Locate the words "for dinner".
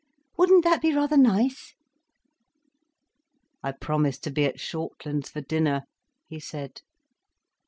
5.29-5.83